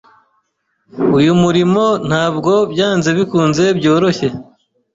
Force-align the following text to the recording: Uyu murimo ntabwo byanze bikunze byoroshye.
Uyu 1.17 1.31
murimo 1.41 1.83
ntabwo 2.09 2.53
byanze 2.71 3.09
bikunze 3.17 3.63
byoroshye. 3.77 4.27